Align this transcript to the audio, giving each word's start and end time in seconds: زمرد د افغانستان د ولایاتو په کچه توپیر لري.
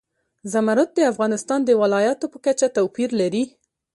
زمرد 0.51 0.89
د 0.95 0.99
افغانستان 1.11 1.59
د 1.65 1.69
ولایاتو 1.81 2.25
په 2.33 2.37
کچه 2.45 2.67
توپیر 2.77 3.09
لري. 3.21 3.43